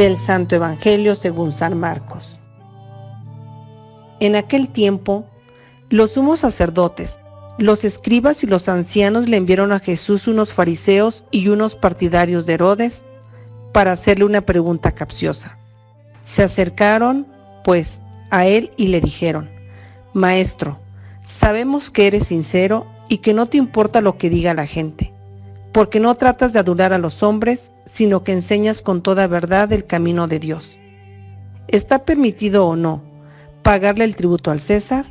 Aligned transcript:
Del 0.00 0.16
Santo 0.16 0.56
Evangelio 0.56 1.14
según 1.14 1.52
San 1.52 1.78
Marcos. 1.78 2.40
En 4.18 4.34
aquel 4.34 4.70
tiempo, 4.70 5.26
los 5.90 6.12
sumos 6.12 6.40
sacerdotes, 6.40 7.18
los 7.58 7.84
escribas 7.84 8.42
y 8.42 8.46
los 8.46 8.70
ancianos 8.70 9.28
le 9.28 9.36
enviaron 9.36 9.72
a 9.72 9.78
Jesús 9.78 10.26
unos 10.26 10.54
fariseos 10.54 11.22
y 11.30 11.48
unos 11.48 11.76
partidarios 11.76 12.46
de 12.46 12.54
Herodes 12.54 13.04
para 13.74 13.92
hacerle 13.92 14.24
una 14.24 14.40
pregunta 14.40 14.92
capciosa. 14.92 15.58
Se 16.22 16.42
acercaron, 16.42 17.26
pues, 17.62 18.00
a 18.30 18.46
él 18.46 18.70
y 18.78 18.86
le 18.86 19.02
dijeron, 19.02 19.50
Maestro, 20.14 20.78
sabemos 21.26 21.90
que 21.90 22.06
eres 22.06 22.28
sincero 22.28 22.86
y 23.10 23.18
que 23.18 23.34
no 23.34 23.44
te 23.44 23.58
importa 23.58 24.00
lo 24.00 24.16
que 24.16 24.30
diga 24.30 24.54
la 24.54 24.66
gente, 24.66 25.12
porque 25.72 26.00
no 26.00 26.14
tratas 26.14 26.52
de 26.52 26.58
adular 26.58 26.92
a 26.92 26.98
los 26.98 27.22
hombres, 27.22 27.72
sino 27.86 28.24
que 28.24 28.32
enseñas 28.32 28.82
con 28.82 29.02
toda 29.02 29.26
verdad 29.26 29.72
el 29.72 29.86
camino 29.86 30.26
de 30.26 30.38
Dios. 30.38 30.78
¿Está 31.68 32.04
permitido 32.04 32.66
o 32.66 32.76
no 32.76 33.02
pagarle 33.62 34.04
el 34.04 34.16
tributo 34.16 34.50
al 34.50 34.60
César? 34.60 35.06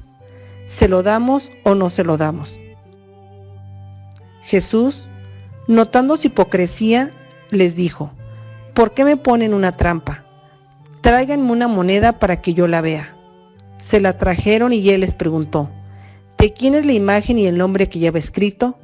¿Se 0.68 0.88
lo 0.88 1.04
damos 1.04 1.52
o 1.64 1.76
no 1.76 1.90
se 1.90 2.04
lo 2.04 2.18
damos? 2.18 2.60
Jesús, 4.44 5.10
notando 5.68 6.18
su 6.18 6.28
hipocresía, 6.28 7.12
les 7.52 7.76
dijo, 7.76 8.12
¿por 8.74 8.94
qué 8.94 9.06
me 9.06 9.18
ponen 9.18 9.54
una 9.54 9.72
trampa? 9.72 10.26
Tráiganme 11.02 11.52
una 11.52 11.68
moneda 11.68 12.20
para 12.20 12.42
que 12.42 12.54
yo 12.54 12.68
la 12.68 12.82
vea. 12.82 13.16
Se 13.78 14.02
la 14.02 14.18
trajeron 14.18 14.74
y 14.74 14.90
él 14.90 15.02
les 15.02 15.16
preguntó, 15.16 15.70
¿de 16.38 16.52
quién 16.52 16.76
es 16.76 16.86
la 16.86 16.94
imagen 16.94 17.38
y 17.38 17.48
el 17.48 17.58
nombre 17.58 17.88
que 17.88 18.00
lleva 18.00 18.20
escrito? 18.20 18.78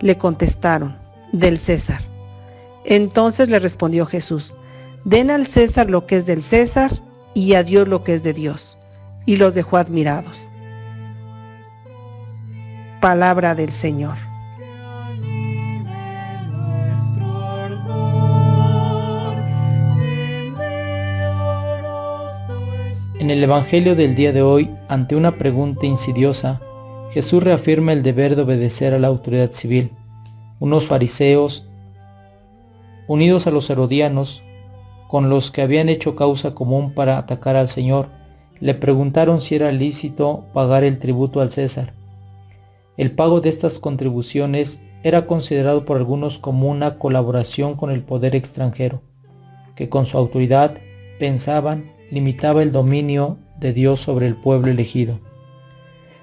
Le 0.00 0.16
contestaron, 0.18 0.96
del 1.32 1.58
César. 1.58 2.02
Entonces 2.84 3.48
le 3.48 3.58
respondió 3.58 4.06
Jesús, 4.06 4.54
den 5.04 5.30
al 5.30 5.46
César 5.46 5.90
lo 5.90 6.06
que 6.06 6.16
es 6.16 6.26
del 6.26 6.42
César 6.42 6.90
y 7.34 7.54
a 7.54 7.62
Dios 7.62 7.86
lo 7.86 8.02
que 8.04 8.14
es 8.14 8.22
de 8.22 8.32
Dios. 8.32 8.78
Y 9.26 9.36
los 9.36 9.54
dejó 9.54 9.76
admirados. 9.76 10.48
Palabra 13.00 13.54
del 13.54 13.72
Señor. 13.72 14.16
En 23.20 23.30
el 23.30 23.44
Evangelio 23.44 23.94
del 23.94 24.14
día 24.14 24.32
de 24.32 24.40
hoy, 24.40 24.70
ante 24.88 25.14
una 25.14 25.32
pregunta 25.32 25.84
insidiosa, 25.84 26.58
Jesús 27.12 27.42
reafirma 27.42 27.92
el 27.92 28.04
deber 28.04 28.36
de 28.36 28.42
obedecer 28.42 28.94
a 28.94 28.98
la 29.00 29.08
autoridad 29.08 29.50
civil. 29.52 29.90
Unos 30.60 30.86
fariseos, 30.86 31.66
unidos 33.08 33.48
a 33.48 33.50
los 33.50 33.68
herodianos, 33.68 34.44
con 35.08 35.28
los 35.28 35.50
que 35.50 35.62
habían 35.62 35.88
hecho 35.88 36.14
causa 36.14 36.54
común 36.54 36.94
para 36.94 37.18
atacar 37.18 37.56
al 37.56 37.66
Señor, 37.66 38.10
le 38.60 38.74
preguntaron 38.74 39.40
si 39.40 39.56
era 39.56 39.72
lícito 39.72 40.44
pagar 40.52 40.84
el 40.84 41.00
tributo 41.00 41.40
al 41.40 41.50
César. 41.50 41.94
El 42.96 43.10
pago 43.10 43.40
de 43.40 43.48
estas 43.48 43.80
contribuciones 43.80 44.80
era 45.02 45.26
considerado 45.26 45.84
por 45.84 45.96
algunos 45.96 46.38
como 46.38 46.68
una 46.68 46.98
colaboración 46.98 47.74
con 47.74 47.90
el 47.90 48.04
poder 48.04 48.36
extranjero, 48.36 49.02
que 49.74 49.88
con 49.88 50.06
su 50.06 50.16
autoridad 50.16 50.76
pensaban 51.18 51.90
limitaba 52.10 52.62
el 52.62 52.70
dominio 52.70 53.38
de 53.58 53.72
Dios 53.72 54.00
sobre 54.00 54.28
el 54.28 54.36
pueblo 54.36 54.70
elegido. 54.70 55.18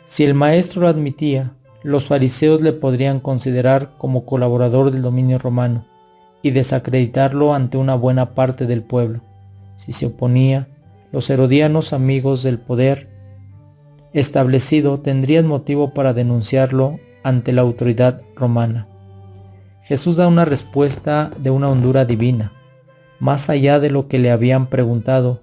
Si 0.08 0.24
el 0.24 0.34
maestro 0.34 0.82
lo 0.82 0.88
admitía, 0.88 1.52
los 1.84 2.08
fariseos 2.08 2.62
le 2.62 2.72
podrían 2.72 3.20
considerar 3.20 3.92
como 3.98 4.26
colaborador 4.26 4.90
del 4.90 5.02
dominio 5.02 5.38
romano 5.38 5.86
y 6.42 6.52
desacreditarlo 6.52 7.54
ante 7.54 7.78
una 7.78 7.94
buena 7.96 8.34
parte 8.34 8.66
del 8.66 8.84
pueblo. 8.84 9.20
Si 9.76 9.92
se 9.92 10.06
oponía, 10.08 10.70
los 11.12 11.30
herodianos 11.30 11.92
amigos 11.92 12.42
del 12.42 12.58
poder 12.58 13.10
establecido 14.14 15.02
tendrían 15.02 15.46
motivo 15.46 15.94
para 15.94 16.14
denunciarlo 16.14 17.00
ante 17.22 17.52
la 17.52 17.62
autoridad 17.62 18.22
romana. 18.36 18.88
Jesús 19.84 20.16
da 20.16 20.28
una 20.28 20.46
respuesta 20.46 21.32
de 21.38 21.50
una 21.50 21.70
hondura 21.70 22.06
divina, 22.06 22.54
más 23.20 23.50
allá 23.50 23.80
de 23.80 23.92
lo 23.92 24.08
que 24.08 24.20
le 24.20 24.32
habían 24.32 24.68
preguntado 24.68 25.42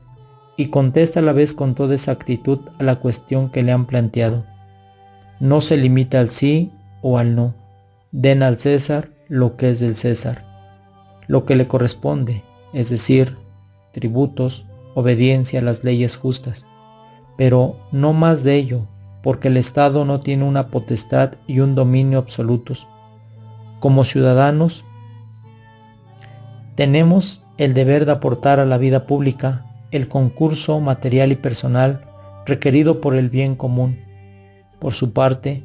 y 0.57 0.69
contesta 0.69 1.21
a 1.21 1.23
la 1.23 1.35
vez 1.35 1.53
con 1.53 1.75
toda 1.75 1.95
exactitud 1.95 2.61
a 2.79 2.83
la 2.83 2.97
cuestión 2.97 3.51
que 3.51 3.63
le 3.63 3.71
han 3.71 3.87
planteado. 3.87 4.54
No 5.45 5.61
se 5.61 5.77
limita 5.77 6.21
al 6.21 6.31
sí 6.31 6.73
o 7.03 7.19
al 7.19 7.37
no. 7.37 7.53
Den 8.13 8.43
al 8.43 8.57
César 8.57 9.11
lo 9.29 9.59
que 9.59 9.69
es 9.69 9.79
del 9.79 9.95
César, 9.95 10.43
lo 11.27 11.45
que 11.45 11.55
le 11.55 11.67
corresponde, 11.67 12.43
es 12.73 12.89
decir, 12.89 13.37
tributos, 13.93 14.65
obediencia 14.95 15.61
a 15.61 15.63
las 15.63 15.85
leyes 15.85 16.17
justas, 16.17 16.67
pero 17.37 17.77
no 17.93 18.15
más 18.15 18.43
de 18.43 18.55
ello, 18.57 18.87
porque 19.23 19.49
el 19.49 19.59
Estado 19.59 20.07
no 20.07 20.21
tiene 20.21 20.45
una 20.45 20.69
potestad 20.69 21.33
y 21.47 21.61
un 21.61 21.75
dominio 21.75 22.21
absolutos. 22.21 22.89
Como 23.81 24.05
ciudadanos, 24.05 24.83
tenemos 26.75 27.43
el 27.59 27.75
deber 27.75 28.07
de 28.07 28.13
aportar 28.13 28.61
a 28.61 28.65
la 28.65 28.79
vida 28.79 29.07
pública 29.07 29.67
el 29.91 30.09
concurso 30.09 30.81
material 30.81 31.33
y 31.33 31.37
personal 31.37 32.01
requerido 32.47 33.03
por 33.03 33.15
el 33.15 33.29
bien 33.29 33.57
común. 33.57 34.14
Por 34.85 34.93
su 34.93 35.15
parte, 35.15 35.63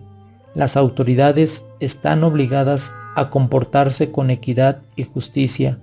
las 0.55 0.77
autoridades 0.77 1.65
están 1.81 2.23
obligadas 2.23 2.93
a 3.17 3.29
comportarse 3.29 4.13
con 4.13 4.29
equidad 4.29 4.81
y 4.95 5.03
justicia 5.03 5.77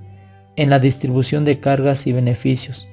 en 0.57 0.71
la 0.71 0.79
distribución 0.79 1.45
de 1.45 1.61
cargas 1.61 2.07
y 2.07 2.15
beneficios, 2.15 2.89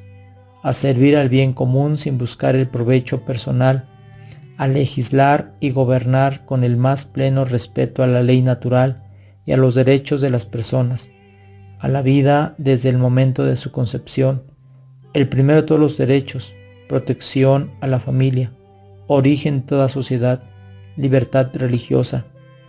a 0.61 0.73
servir 0.73 1.15
al 1.15 1.29
bien 1.29 1.53
común 1.53 1.97
sin 1.97 2.17
buscar 2.17 2.57
el 2.57 2.67
provecho 2.67 3.21
personal, 3.23 3.87
a 4.57 4.67
legislar 4.67 5.53
y 5.61 5.71
gobernar 5.71 6.45
con 6.45 6.65
el 6.65 6.75
más 6.75 7.05
pleno 7.05 7.45
respeto 7.45 8.03
a 8.03 8.07
la 8.07 8.21
ley 8.21 8.41
natural 8.41 9.01
y 9.45 9.53
a 9.53 9.57
los 9.57 9.75
derechos 9.75 10.19
de 10.19 10.29
las 10.29 10.45
personas, 10.45 11.09
a 11.79 11.87
la 11.87 12.01
vida 12.01 12.53
desde 12.57 12.89
el 12.89 12.97
momento 12.97 13.45
de 13.45 13.55
su 13.55 13.71
concepción, 13.71 14.43
el 15.13 15.29
primero 15.29 15.61
de 15.61 15.67
todos 15.67 15.79
los 15.79 15.97
derechos, 15.97 16.53
protección 16.89 17.71
a 17.79 17.87
la 17.87 18.01
familia, 18.01 18.51
origen 19.07 19.63
toda 19.63 19.89
sociedad, 19.89 20.43
libertad 20.95 21.49
religiosa, 21.53 22.25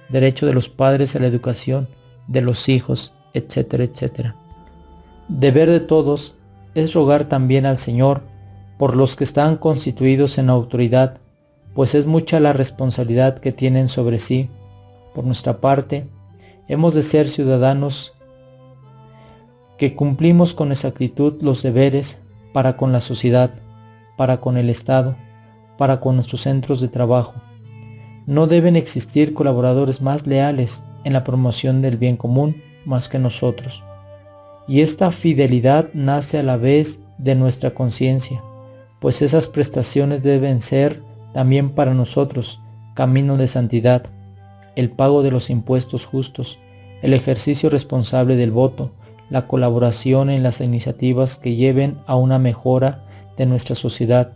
derecho 0.08 0.46
de 0.46 0.54
los 0.54 0.68
padres 0.68 1.14
a 1.14 1.18
la 1.18 1.26
educación, 1.26 1.88
de 2.26 2.40
los 2.40 2.68
hijos, 2.68 3.12
etcétera, 3.32 3.84
etcétera. 3.84 4.36
Deber 5.28 5.70
de 5.70 5.80
todos 5.80 6.36
es 6.74 6.92
rogar 6.94 7.26
también 7.26 7.66
al 7.66 7.78
Señor 7.78 8.22
por 8.78 8.96
los 8.96 9.16
que 9.16 9.24
están 9.24 9.56
constituidos 9.56 10.38
en 10.38 10.50
autoridad, 10.50 11.18
pues 11.74 11.94
es 11.94 12.06
mucha 12.06 12.40
la 12.40 12.52
responsabilidad 12.52 13.38
que 13.38 13.52
tienen 13.52 13.88
sobre 13.88 14.18
sí. 14.18 14.50
Por 15.14 15.24
nuestra 15.24 15.60
parte, 15.60 16.08
hemos 16.68 16.94
de 16.94 17.02
ser 17.02 17.28
ciudadanos 17.28 18.12
que 19.78 19.94
cumplimos 19.94 20.54
con 20.54 20.70
exactitud 20.70 21.34
los 21.40 21.62
deberes 21.62 22.18
para 22.52 22.76
con 22.76 22.92
la 22.92 23.00
sociedad, 23.00 23.50
para 24.16 24.40
con 24.40 24.56
el 24.56 24.70
Estado, 24.70 25.16
para 25.76 26.00
con 26.00 26.14
nuestros 26.14 26.42
centros 26.42 26.80
de 26.80 26.88
trabajo. 26.88 27.34
No 28.26 28.46
deben 28.46 28.76
existir 28.76 29.34
colaboradores 29.34 30.00
más 30.00 30.26
leales 30.26 30.84
en 31.04 31.12
la 31.12 31.24
promoción 31.24 31.82
del 31.82 31.96
bien 31.96 32.16
común 32.16 32.62
más 32.84 33.08
que 33.08 33.18
nosotros. 33.18 33.82
Y 34.66 34.80
esta 34.80 35.10
fidelidad 35.10 35.90
nace 35.92 36.38
a 36.38 36.42
la 36.42 36.56
vez 36.56 37.00
de 37.18 37.34
nuestra 37.34 37.74
conciencia, 37.74 38.42
pues 39.00 39.20
esas 39.20 39.46
prestaciones 39.46 40.22
deben 40.22 40.60
ser 40.60 41.02
también 41.32 41.70
para 41.70 41.92
nosotros 41.92 42.60
camino 42.94 43.36
de 43.36 43.48
santidad, 43.48 44.04
el 44.76 44.90
pago 44.90 45.22
de 45.22 45.30
los 45.30 45.50
impuestos 45.50 46.06
justos, 46.06 46.58
el 47.02 47.12
ejercicio 47.12 47.68
responsable 47.68 48.36
del 48.36 48.50
voto, 48.50 48.92
la 49.30 49.46
colaboración 49.46 50.30
en 50.30 50.42
las 50.42 50.60
iniciativas 50.60 51.36
que 51.36 51.56
lleven 51.56 51.98
a 52.06 52.16
una 52.16 52.38
mejora 52.38 53.04
de 53.36 53.46
nuestra 53.46 53.74
sociedad, 53.74 54.32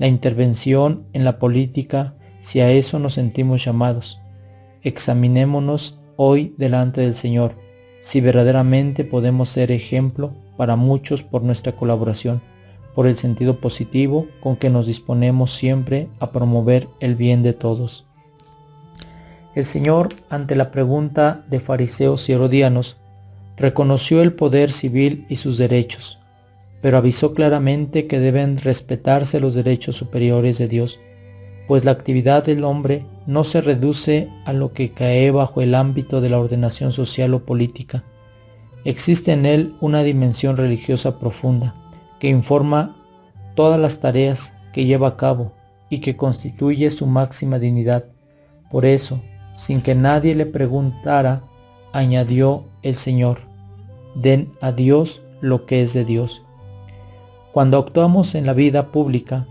la 0.00 0.08
intervención 0.08 1.04
en 1.12 1.24
la 1.24 1.38
política 1.38 2.14
si 2.40 2.60
a 2.60 2.70
eso 2.72 2.98
nos 2.98 3.12
sentimos 3.14 3.62
llamados. 3.62 4.18
Examinémonos 4.82 6.00
hoy 6.16 6.54
delante 6.56 7.02
del 7.02 7.14
Señor, 7.14 7.54
si 8.00 8.22
verdaderamente 8.22 9.04
podemos 9.04 9.50
ser 9.50 9.70
ejemplo 9.70 10.32
para 10.56 10.74
muchos 10.74 11.22
por 11.22 11.42
nuestra 11.42 11.76
colaboración, 11.76 12.40
por 12.94 13.06
el 13.06 13.18
sentido 13.18 13.60
positivo 13.60 14.26
con 14.40 14.56
que 14.56 14.70
nos 14.70 14.86
disponemos 14.86 15.54
siempre 15.54 16.08
a 16.18 16.32
promover 16.32 16.88
el 17.00 17.14
bien 17.14 17.42
de 17.42 17.52
todos. 17.52 18.06
El 19.54 19.66
Señor, 19.66 20.08
ante 20.30 20.56
la 20.56 20.70
pregunta 20.70 21.44
de 21.50 21.60
fariseos 21.60 22.26
y 22.30 22.32
herodianos, 22.32 22.96
reconoció 23.58 24.22
el 24.22 24.32
poder 24.32 24.72
civil 24.72 25.26
y 25.28 25.36
sus 25.36 25.58
derechos, 25.58 26.19
pero 26.80 26.96
avisó 26.96 27.34
claramente 27.34 28.06
que 28.06 28.20
deben 28.20 28.58
respetarse 28.58 29.40
los 29.40 29.54
derechos 29.54 29.96
superiores 29.96 30.58
de 30.58 30.68
Dios, 30.68 31.00
pues 31.68 31.84
la 31.84 31.92
actividad 31.92 32.44
del 32.44 32.64
hombre 32.64 33.06
no 33.26 33.44
se 33.44 33.60
reduce 33.60 34.28
a 34.44 34.52
lo 34.52 34.72
que 34.72 34.90
cae 34.90 35.30
bajo 35.30 35.60
el 35.60 35.74
ámbito 35.74 36.20
de 36.20 36.30
la 36.30 36.38
ordenación 36.38 36.92
social 36.92 37.34
o 37.34 37.44
política, 37.44 38.04
Existe 38.84 39.32
en 39.32 39.44
él 39.44 39.74
una 39.80 40.02
dimensión 40.02 40.56
religiosa 40.56 41.18
profunda 41.18 41.74
que 42.18 42.28
informa 42.28 42.96
todas 43.54 43.78
las 43.78 44.00
tareas 44.00 44.54
que 44.72 44.86
lleva 44.86 45.08
a 45.08 45.16
cabo 45.18 45.52
y 45.90 45.98
que 45.98 46.16
constituye 46.16 46.88
su 46.88 47.06
máxima 47.06 47.58
dignidad. 47.58 48.06
Por 48.70 48.86
eso, 48.86 49.20
sin 49.54 49.82
que 49.82 49.94
nadie 49.94 50.34
le 50.34 50.46
preguntara, 50.46 51.42
añadió 51.92 52.64
el 52.82 52.94
Señor, 52.94 53.40
den 54.14 54.50
a 54.62 54.72
Dios 54.72 55.20
lo 55.42 55.66
que 55.66 55.82
es 55.82 55.92
de 55.92 56.06
Dios. 56.06 56.42
Cuando 57.52 57.78
actuamos 57.78 58.34
en 58.36 58.46
la 58.46 58.54
vida 58.54 58.92
pública, 58.92 59.46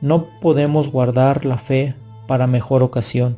no 0.00 0.26
podemos 0.40 0.90
guardar 0.90 1.44
la 1.44 1.58
fe 1.58 1.96
para 2.28 2.46
mejor 2.46 2.82
ocasión, 2.82 3.36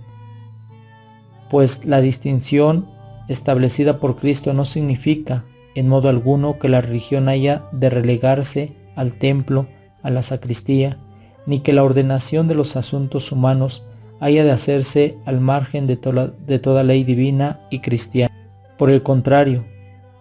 pues 1.49 1.85
la 1.85 2.01
distinción 2.01 2.89
establecida 3.29 3.99
por 3.99 4.17
Cristo 4.17 4.53
no 4.53 4.65
significa 4.65 5.45
en 5.75 5.89
modo 5.89 6.09
alguno 6.09 6.59
que 6.59 6.69
la 6.69 6.81
religión 6.81 7.29
haya 7.29 7.65
de 7.73 7.91
relegarse 7.91 8.75
al 8.95 9.15
templo, 9.15 9.67
a 10.03 10.11
la 10.11 10.23
sacristía, 10.23 10.99
ni 11.47 11.61
que 11.61 11.73
la 11.73 11.85
ordenación 11.85 12.49
de 12.49 12.55
los 12.55 12.77
asuntos 12.77 13.33
humanos 13.33 13.83
haya 14.21 14.45
de 14.45 14.51
hacerse 14.51 15.19
al 15.25 15.41
margen 15.41 15.87
de, 15.87 15.97
de 16.47 16.59
toda 16.59 16.83
ley 16.83 17.05
divina 17.05 17.61
y 17.71 17.81
cristiana. 17.81 18.35
Por 18.79 18.91
el 18.91 19.03
contrario, 19.03 19.65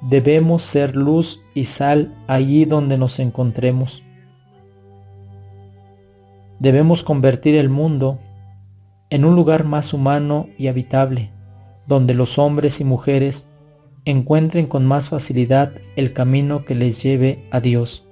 debemos 0.02 0.62
ser 0.62 0.96
luz 0.96 1.42
y 1.56 1.64
sal 1.64 2.14
allí 2.28 2.66
donde 2.66 3.00
nos 3.00 3.18
encontremos. 3.18 4.04
Debemos 6.60 7.02
convertir 7.02 7.56
el 7.56 7.70
mundo 7.70 8.20
en 9.10 9.26
un 9.26 9.36
lugar 9.36 9.64
más 9.64 9.94
humano 9.94 10.48
y 10.58 10.68
habitable, 10.68 11.32
donde 11.88 12.14
los 12.14 12.38
hombres 12.38 12.80
y 12.80 12.84
mujeres 12.84 13.48
encuentren 14.04 14.68
con 14.68 14.86
más 14.86 15.10
facilidad 15.10 15.72
el 15.96 16.14
camino 16.14 16.64
que 16.66 16.76
les 16.76 17.02
lleve 17.02 17.48
a 17.52 17.60
Dios. 17.60 18.06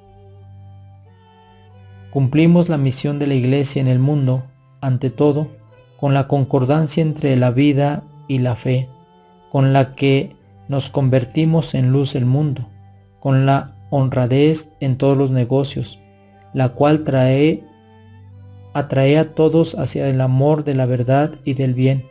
Cumplimos 2.12 2.70
la 2.70 2.78
misión 2.78 3.20
de 3.20 3.28
la 3.28 3.36
Iglesia 3.36 3.82
en 3.82 3.88
el 3.88 4.00
mundo, 4.00 4.44
ante 4.82 5.10
todo, 5.10 5.50
con 5.98 6.14
la 6.14 6.28
concordancia 6.28 7.02
entre 7.02 7.38
la 7.38 7.52
vida 7.52 8.04
y 8.28 8.40
la 8.40 8.56
fe, 8.56 8.90
con 9.52 9.74
la 9.74 9.96
que 9.96 10.36
nos 10.68 10.90
convertimos 10.90 11.74
en 11.76 11.92
luz 11.92 12.14
del 12.14 12.26
mundo, 12.26 12.68
con 13.24 13.46
la 13.46 13.72
honradez 13.90 14.68
en 14.82 14.98
todos 14.98 15.18
los 15.18 15.32
negocios, 15.32 15.98
la 16.54 16.74
cual 16.74 17.06
trae, 17.06 17.64
atrae 18.74 19.18
a 19.18 19.34
todos 19.34 19.76
hacia 19.76 20.10
el 20.10 20.20
amor 20.20 20.66
de 20.66 20.74
la 20.74 20.86
verdad 20.86 21.32
y 21.46 21.54
del 21.54 21.74
bien, 21.74 22.04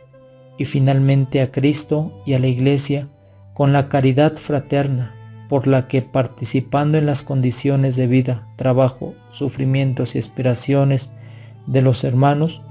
y 0.57 0.65
finalmente 0.65 1.39
a 1.41 1.51
Cristo 1.51 2.11
y 2.25 2.33
a 2.33 2.39
la 2.39 2.47
Iglesia 2.47 3.09
con 3.53 3.73
la 3.73 3.89
caridad 3.89 4.37
fraterna, 4.37 5.13
por 5.49 5.67
la 5.67 5.87
que 5.87 6.01
participando 6.01 6.97
en 6.97 7.05
las 7.05 7.21
condiciones 7.21 7.95
de 7.95 8.07
vida, 8.07 8.47
trabajo, 8.55 9.13
sufrimientos 9.29 10.15
y 10.15 10.17
aspiraciones 10.17 11.11
de 11.67 11.83
los 11.83 12.03
hermanos, 12.03 12.63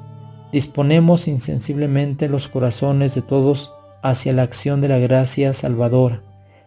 disponemos 0.51 1.29
insensiblemente 1.29 2.29
los 2.29 2.49
corazones 2.49 3.15
de 3.15 3.23
todos 3.23 3.73
hacia 4.03 4.33
la 4.33 4.43
acción 4.43 4.81
de 4.81 4.89
la 4.89 4.99
gracia 4.99 5.55
salvadora, 5.55 6.23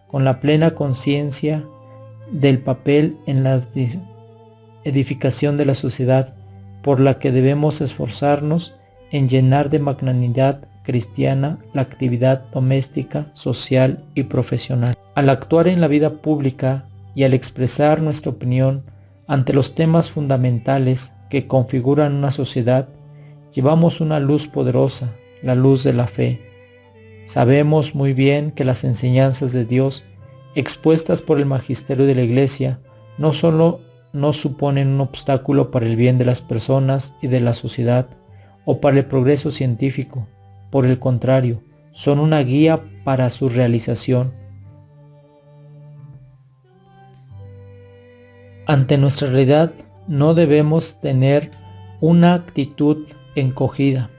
con 0.07 0.23
la 0.23 0.39
plena 0.39 0.75
conciencia 0.75 1.63
del 2.31 2.59
papel 2.59 3.17
en 3.25 3.43
la 3.43 3.61
edificación 4.83 5.57
de 5.57 5.65
la 5.65 5.73
sociedad, 5.73 6.35
por 6.81 6.99
la 6.99 7.19
que 7.19 7.31
debemos 7.31 7.81
esforzarnos 7.81 8.75
en 9.11 9.29
llenar 9.29 9.69
de 9.69 9.79
magnanimidad 9.79 10.67
cristiana 10.83 11.59
la 11.73 11.81
actividad 11.81 12.45
doméstica, 12.51 13.31
social 13.33 14.03
y 14.13 14.23
profesional. 14.23 14.95
Al 15.15 15.29
actuar 15.29 15.67
en 15.67 15.81
la 15.81 15.87
vida 15.87 16.21
pública 16.21 16.85
y 17.15 17.23
al 17.23 17.33
expresar 17.33 18.01
nuestra 18.01 18.31
opinión 18.31 18.83
ante 19.27 19.53
los 19.53 19.73
temas 19.73 20.09
fundamentales 20.09 21.13
que 21.29 21.47
configuran 21.47 22.13
una 22.13 22.31
sociedad, 22.31 22.87
llevamos 23.53 23.99
una 24.01 24.19
luz 24.19 24.47
poderosa, 24.47 25.13
la 25.41 25.55
luz 25.55 25.83
de 25.83 25.93
la 25.93 26.07
fe. 26.07 26.41
Sabemos 27.25 27.95
muy 27.95 28.13
bien 28.13 28.51
que 28.51 28.63
las 28.63 28.83
enseñanzas 28.83 29.51
de 29.51 29.65
Dios 29.65 30.03
expuestas 30.53 31.21
por 31.21 31.39
el 31.39 31.45
magisterio 31.45 32.05
de 32.05 32.15
la 32.15 32.21
Iglesia 32.21 32.79
no 33.17 33.33
solo 33.33 33.81
no 34.13 34.31
suponen 34.31 34.87
un 34.87 35.01
obstáculo 35.01 35.71
para 35.71 35.85
el 35.85 35.97
bien 35.97 36.17
de 36.17 36.25
las 36.25 36.41
personas 36.41 37.13
y 37.21 37.27
de 37.27 37.41
la 37.41 37.53
sociedad 37.53 38.07
o 38.63 38.79
para 38.79 38.97
el 38.97 39.05
progreso 39.05 39.51
científico, 39.51 40.27
por 40.71 40.85
el 40.85 40.99
contrario, 40.99 41.61
son 41.91 42.19
una 42.19 42.39
guía 42.39 42.81
para 43.03 43.29
su 43.29 43.49
realización. 43.49 44.33
Ante 48.67 48.97
nuestra 48.97 49.29
realidad 49.29 49.73
no 50.07 50.33
debemos 50.33 50.99
tener 51.01 51.51
una 51.99 52.33
actitud 52.33 53.05
encogida, 53.35 54.09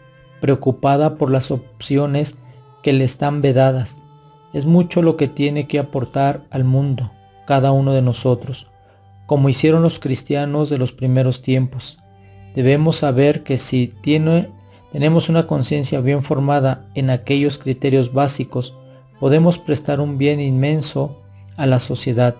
preocupada 0.41 1.17
por 1.17 1.31
las 1.31 1.51
opciones 1.51 2.37
que 2.87 2.93
le 2.93 3.03
están 3.03 3.43
vedadas. 3.43 3.99
Es 4.53 4.65
mucho 4.65 5.03
lo 5.03 5.17
que 5.17 5.27
tiene 5.27 5.67
que 5.67 5.81
aportar 5.81 6.45
al 6.51 6.63
mundo 6.63 7.11
cada 7.45 7.73
uno 7.73 7.93
de 7.93 8.01
nosotros, 8.01 8.69
como 9.27 9.49
hicieron 9.49 9.83
los 9.83 9.99
cristianos 9.99 10.71
de 10.71 10.79
los 10.79 10.93
primeros 10.93 11.43
tiempos. 11.43 11.99
Debemos 12.55 12.99
saber 12.99 13.43
que 13.43 13.59
si 13.59 13.89
tiene 13.89 14.51
tenemos 14.93 15.29
una 15.29 15.49
conciencia 15.49 16.01
bien 16.01 16.23
formada 16.23 16.87
en 16.95 17.11
aquellos 17.11 17.59
criterios 17.59 18.13
básicos, 18.13 18.73
podemos 19.19 19.59
prestar 19.59 19.99
un 19.99 20.17
bien 20.17 20.39
inmenso 20.39 21.21
a 21.57 21.67
la 21.67 21.81
sociedad. 21.81 22.37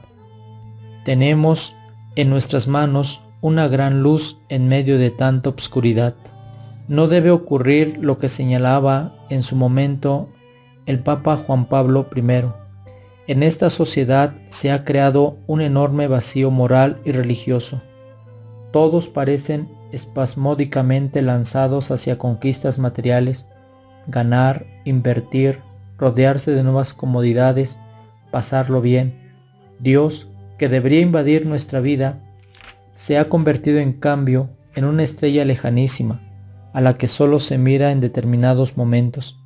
Tenemos 1.05 1.75
en 2.15 2.31
nuestras 2.31 2.69
manos 2.69 3.21
una 3.41 3.67
gran 3.67 4.05
luz 4.05 4.39
en 4.49 4.69
medio 4.69 4.97
de 4.97 5.11
tanta 5.11 5.49
obscuridad. 5.49 6.15
No 6.87 7.09
debe 7.09 7.33
ocurrir 7.33 7.99
lo 8.01 8.21
que 8.21 8.29
señalaba 8.29 9.13
en 9.29 9.43
su 9.43 9.57
momento 9.57 10.29
el 10.87 11.01
Papa 11.01 11.37
Juan 11.37 11.67
Pablo 11.67 12.09
I. 12.15 12.23
En 13.29 13.43
esta 13.43 13.71
sociedad 13.71 14.35
se 14.49 14.71
ha 14.71 14.85
creado 14.85 15.37
un 15.47 15.61
enorme 15.61 16.07
vacío 16.07 16.51
moral 16.51 17.01
y 17.05 17.13
religioso. 17.13 17.83
Todos 18.73 19.09
parecen 19.09 19.69
espasmódicamente 19.93 21.23
lanzados 21.23 21.91
hacia 21.91 22.19
conquistas 22.19 22.79
materiales, 22.79 23.47
ganar, 24.07 24.67
invertir, 24.85 25.61
rodearse 25.99 26.53
de 26.53 26.63
nuevas 26.63 26.95
comodidades, 26.95 27.79
pasarlo 28.31 28.81
bien. 28.81 29.35
Dios, 29.81 30.29
que 30.59 30.69
debería 30.69 31.01
invadir 31.01 31.47
nuestra 31.47 31.81
vida, 31.81 32.21
se 32.93 33.19
ha 33.19 33.29
convertido 33.29 33.79
en 33.79 33.93
cambio 33.93 34.51
en 34.75 34.85
una 34.85 35.03
estrella 35.03 35.45
lejanísima, 35.45 36.23
a 36.73 36.81
la 36.81 36.97
que 36.97 37.09
solo 37.09 37.41
se 37.41 37.59
mira 37.59 37.91
en 37.91 38.01
determinados 38.01 38.77
momentos. 38.77 39.43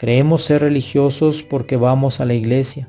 Creemos 0.00 0.46
ser 0.46 0.62
religiosos 0.62 1.42
porque 1.42 1.76
vamos 1.76 2.20
a 2.20 2.24
la 2.24 2.32
iglesia, 2.32 2.88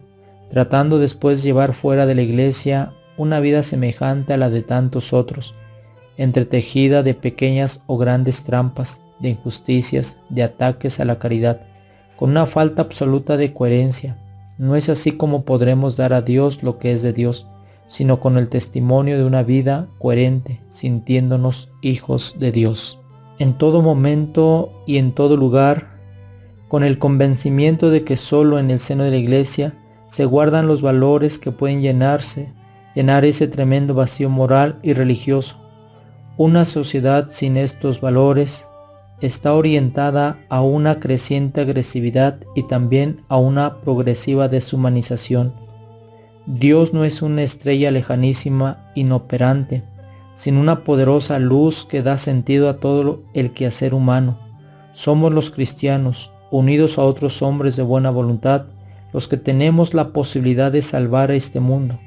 tratando 0.50 0.98
después 0.98 1.44
llevar 1.44 1.74
fuera 1.74 2.06
de 2.06 2.16
la 2.16 2.22
iglesia 2.22 2.94
una 3.18 3.42
vida 3.42 3.64
semejante 3.64 4.32
a 4.32 4.38
la 4.38 4.50
de 4.50 4.62
tantos 4.62 5.12
otros, 5.12 5.54
entretejida 6.16 7.04
de 7.04 7.14
pequeñas 7.14 7.84
o 7.86 7.98
grandes 7.98 8.46
trampas, 8.46 9.02
de 9.20 9.28
injusticias, 9.28 10.22
de 10.30 10.44
ataques 10.44 11.02
a 11.02 11.06
la 11.06 11.20
caridad, 11.20 11.60
con 12.16 12.30
una 12.30 12.46
falta 12.46 12.82
absoluta 12.84 13.36
de 13.36 13.54
coherencia. 13.54 14.18
No 14.58 14.78
es 14.78 14.88
así 14.88 15.12
como 15.12 15.44
podremos 15.44 15.98
dar 15.98 16.14
a 16.14 16.22
Dios 16.22 16.64
lo 16.64 16.80
que 16.80 16.94
es 16.94 17.02
de 17.02 17.12
Dios, 17.12 17.46
sino 17.90 18.22
con 18.22 18.38
el 18.38 18.48
testimonio 18.48 19.18
de 19.18 19.26
una 19.26 19.44
vida 19.44 19.90
coherente, 20.00 20.62
sintiéndonos 20.70 21.68
hijos 21.82 22.36
de 22.40 22.54
Dios. 22.54 23.00
En 23.38 23.58
todo 23.58 23.82
momento 23.82 24.72
y 24.88 24.96
en 24.96 25.12
todo 25.12 25.36
lugar, 25.36 25.91
con 26.72 26.84
el 26.84 26.98
convencimiento 26.98 27.92
de 27.92 28.04
que 28.04 28.18
solo 28.18 28.58
en 28.58 28.72
el 28.72 28.80
seno 28.80 29.04
de 29.04 29.12
la 29.12 29.18
iglesia 29.18 29.74
se 30.08 30.26
guardan 30.26 30.66
los 30.66 30.82
valores 30.82 31.38
que 31.38 31.52
pueden 31.52 31.82
llenarse, 31.82 32.52
llenar 32.96 33.26
ese 33.26 33.48
tremendo 33.48 33.94
vacío 33.94 34.30
moral 34.30 34.80
y 34.82 34.94
religioso 34.94 35.62
una 36.44 36.66
sociedad 36.66 37.28
sin 37.30 37.56
estos 37.56 38.02
valores 38.02 38.66
está 39.20 39.54
orientada 39.54 40.40
a 40.50 40.64
una 40.64 41.00
creciente 41.00 41.62
agresividad 41.62 42.40
y 42.56 42.64
también 42.64 43.22
a 43.28 43.38
una 43.38 43.82
progresiva 43.82 44.48
deshumanización. 44.48 45.54
Dios 46.48 46.94
no 46.94 47.04
es 47.04 47.22
una 47.22 47.44
estrella 47.44 47.92
lejanísima, 47.92 48.92
inoperante, 48.96 49.84
sino 50.34 50.60
una 50.60 50.84
poderosa 50.84 51.38
luz 51.38 51.86
que 51.86 52.02
da 52.02 52.18
sentido 52.18 52.70
a 52.70 52.78
todo 52.78 53.22
el 53.36 53.52
quehacer 53.52 53.94
humano. 53.94 54.40
Somos 54.94 55.34
los 55.34 55.52
cristianos, 55.52 56.31
unidos 56.52 56.98
a 56.98 57.04
otros 57.04 57.42
hombres 57.42 57.76
de 57.76 57.84
buena 57.84 58.12
voluntad, 58.12 58.66
los 59.14 59.28
que 59.28 59.38
tenemos 59.38 59.94
la 59.94 60.10
posibilidad 60.10 60.72
de 60.72 60.82
salvar 60.82 61.32
a 61.32 61.36
este 61.36 61.60
mundo. 61.60 62.00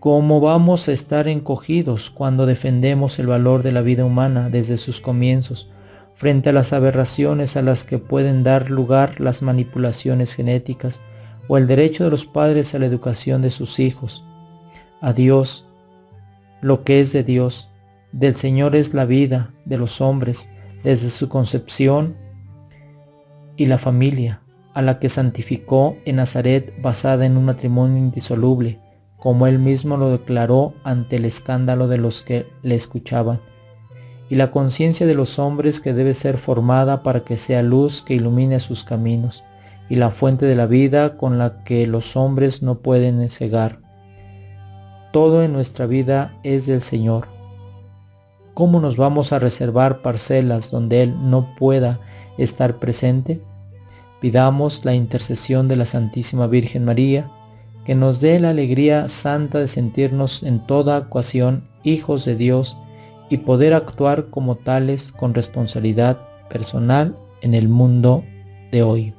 ¿Cómo 0.00 0.40
vamos 0.40 0.88
a 0.88 0.92
estar 0.92 1.28
encogidos 1.28 2.10
cuando 2.10 2.46
defendemos 2.46 3.18
el 3.18 3.26
valor 3.26 3.62
de 3.62 3.72
la 3.72 3.82
vida 3.82 4.04
humana 4.04 4.48
desde 4.48 4.76
sus 4.76 5.00
comienzos 5.00 5.70
frente 6.14 6.50
a 6.50 6.52
las 6.52 6.72
aberraciones 6.72 7.56
a 7.56 7.62
las 7.62 7.84
que 7.84 7.98
pueden 7.98 8.42
dar 8.42 8.70
lugar 8.70 9.20
las 9.20 9.42
manipulaciones 9.42 10.34
genéticas 10.34 11.00
o 11.48 11.58
el 11.58 11.66
derecho 11.66 12.04
de 12.04 12.10
los 12.10 12.26
padres 12.26 12.74
a 12.74 12.78
la 12.78 12.86
educación 12.86 13.42
de 13.42 13.50
sus 13.50 13.78
hijos. 13.78 14.24
A 15.00 15.12
Dios, 15.12 15.66
lo 16.60 16.84
que 16.84 17.00
es 17.00 17.12
de 17.12 17.24
Dios, 17.24 17.68
del 18.12 18.36
Señor 18.36 18.76
es 18.76 18.94
la 18.94 19.04
vida 19.04 19.52
de 19.64 19.78
los 19.78 20.00
hombres 20.00 20.48
desde 20.84 21.10
su 21.10 21.28
concepción 21.28 22.16
y 23.62 23.66
la 23.66 23.78
familia, 23.78 24.40
a 24.74 24.82
la 24.82 24.98
que 24.98 25.08
santificó 25.08 25.96
en 26.04 26.16
Nazaret 26.16 26.74
basada 26.82 27.26
en 27.26 27.36
un 27.36 27.44
matrimonio 27.44 27.96
indisoluble, 27.96 28.80
como 29.16 29.46
él 29.46 29.60
mismo 29.60 29.96
lo 29.96 30.10
declaró 30.10 30.74
ante 30.82 31.14
el 31.14 31.26
escándalo 31.26 31.86
de 31.86 31.96
los 31.96 32.24
que 32.24 32.48
le 32.64 32.74
escuchaban, 32.74 33.38
y 34.28 34.34
la 34.34 34.50
conciencia 34.50 35.06
de 35.06 35.14
los 35.14 35.38
hombres 35.38 35.80
que 35.80 35.92
debe 35.92 36.12
ser 36.12 36.38
formada 36.38 37.04
para 37.04 37.22
que 37.22 37.36
sea 37.36 37.62
luz 37.62 38.02
que 38.02 38.14
ilumine 38.14 38.58
sus 38.58 38.82
caminos, 38.82 39.44
y 39.88 39.94
la 39.94 40.10
fuente 40.10 40.44
de 40.44 40.56
la 40.56 40.66
vida 40.66 41.16
con 41.16 41.38
la 41.38 41.62
que 41.62 41.86
los 41.86 42.16
hombres 42.16 42.64
no 42.64 42.80
pueden 42.80 43.28
cegar. 43.30 43.78
Todo 45.12 45.44
en 45.44 45.52
nuestra 45.52 45.86
vida 45.86 46.36
es 46.42 46.66
del 46.66 46.80
Señor. 46.80 47.28
¿Cómo 48.54 48.80
nos 48.80 48.96
vamos 48.96 49.32
a 49.32 49.38
reservar 49.38 50.02
parcelas 50.02 50.72
donde 50.72 51.04
Él 51.04 51.14
no 51.30 51.54
pueda 51.54 52.00
estar 52.38 52.80
presente? 52.80 53.40
Pidamos 54.22 54.84
la 54.84 54.94
intercesión 54.94 55.66
de 55.66 55.74
la 55.74 55.84
Santísima 55.84 56.46
Virgen 56.46 56.84
María, 56.84 57.28
que 57.84 57.96
nos 57.96 58.20
dé 58.20 58.38
la 58.38 58.50
alegría 58.50 59.08
santa 59.08 59.58
de 59.58 59.66
sentirnos 59.66 60.44
en 60.44 60.64
toda 60.64 60.98
ocasión 60.98 61.64
hijos 61.82 62.24
de 62.24 62.36
Dios 62.36 62.76
y 63.30 63.38
poder 63.38 63.74
actuar 63.74 64.30
como 64.30 64.54
tales 64.54 65.10
con 65.10 65.34
responsabilidad 65.34 66.20
personal 66.48 67.16
en 67.40 67.54
el 67.54 67.68
mundo 67.68 68.22
de 68.70 68.84
hoy. 68.84 69.12